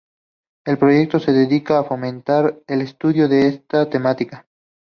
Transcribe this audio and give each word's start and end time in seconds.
El 0.65 0.79
proyecto 0.79 1.19
se 1.19 1.31
dedica 1.31 1.77
a 1.77 1.83
fomentar 1.83 2.57
el 2.65 2.81
estudio 2.81 3.27
de 3.27 3.47
esta 3.49 3.87
temática. 3.87 4.47